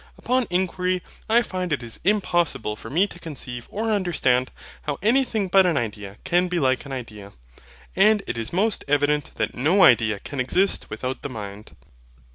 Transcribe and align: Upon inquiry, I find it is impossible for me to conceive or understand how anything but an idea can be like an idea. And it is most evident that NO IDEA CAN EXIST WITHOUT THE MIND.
Upon 0.17 0.47
inquiry, 0.49 1.03
I 1.29 1.43
find 1.43 1.71
it 1.71 1.83
is 1.83 1.99
impossible 2.03 2.75
for 2.75 2.89
me 2.89 3.05
to 3.05 3.19
conceive 3.19 3.67
or 3.69 3.91
understand 3.91 4.49
how 4.81 4.97
anything 5.03 5.47
but 5.47 5.67
an 5.67 5.77
idea 5.77 6.17
can 6.23 6.47
be 6.47 6.59
like 6.59 6.87
an 6.87 6.91
idea. 6.91 7.33
And 7.95 8.23
it 8.25 8.35
is 8.35 8.51
most 8.51 8.83
evident 8.87 9.35
that 9.35 9.53
NO 9.53 9.83
IDEA 9.83 10.17
CAN 10.21 10.39
EXIST 10.39 10.89
WITHOUT 10.89 11.21
THE 11.21 11.29
MIND. 11.29 11.75